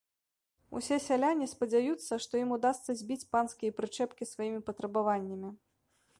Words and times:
Усе 0.77 0.97
сяляне 1.07 1.45
спадзяюцца, 1.51 2.13
што 2.27 2.33
ім 2.47 2.57
удасца 2.57 2.91
збіць 3.03 3.27
панскія 3.37 3.71
прычэпкі 3.83 4.23
сваімі 4.33 4.59
патрабаваннямі. 4.73 5.49